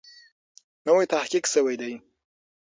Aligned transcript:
نوی 0.85 1.05
تحقیق 1.13 1.45
سوی 1.53 1.75
دی. 1.81 1.93